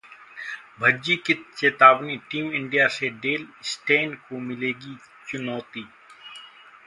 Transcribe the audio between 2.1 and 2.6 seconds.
team